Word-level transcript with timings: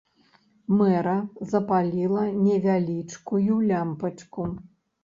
Мэра 0.79 1.13
запаліла 1.51 2.25
невялічкую 2.49 3.53
лямпачку. 3.71 4.53